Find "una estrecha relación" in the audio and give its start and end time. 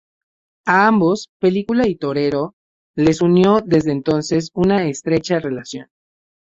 4.55-5.91